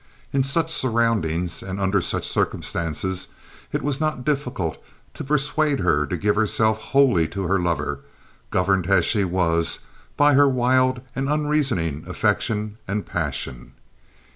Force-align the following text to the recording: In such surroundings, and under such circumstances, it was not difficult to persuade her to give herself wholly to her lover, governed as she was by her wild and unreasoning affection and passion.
In 0.33 0.41
such 0.41 0.71
surroundings, 0.71 1.61
and 1.61 1.79
under 1.79 2.01
such 2.01 2.27
circumstances, 2.27 3.27
it 3.71 3.83
was 3.83 3.99
not 4.01 4.25
difficult 4.25 4.83
to 5.13 5.23
persuade 5.23 5.77
her 5.81 6.07
to 6.07 6.17
give 6.17 6.33
herself 6.33 6.79
wholly 6.79 7.27
to 7.27 7.43
her 7.45 7.59
lover, 7.59 7.99
governed 8.49 8.87
as 8.87 9.05
she 9.05 9.23
was 9.23 9.81
by 10.17 10.33
her 10.33 10.49
wild 10.49 11.01
and 11.15 11.29
unreasoning 11.29 12.03
affection 12.07 12.79
and 12.87 13.05
passion. 13.05 13.73